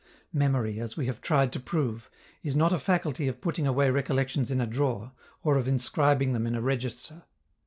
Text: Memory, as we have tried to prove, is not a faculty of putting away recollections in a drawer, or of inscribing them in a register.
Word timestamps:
Memory, 0.33 0.79
as 0.79 0.97
we 0.97 1.05
have 1.05 1.21
tried 1.21 1.53
to 1.53 1.59
prove, 1.59 2.09
is 2.41 2.55
not 2.55 2.73
a 2.73 2.79
faculty 2.79 3.27
of 3.27 3.39
putting 3.39 3.67
away 3.67 3.91
recollections 3.91 4.49
in 4.49 4.59
a 4.59 4.65
drawer, 4.65 5.11
or 5.43 5.57
of 5.57 5.67
inscribing 5.67 6.33
them 6.33 6.47
in 6.47 6.55
a 6.55 6.61
register. 6.63 7.21